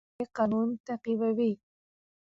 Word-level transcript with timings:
ترکیب 0.03 0.09
د 0.13 0.13
ژبي 0.21 0.27
قانون 0.37 0.67
تعقیبوي. 0.87 1.51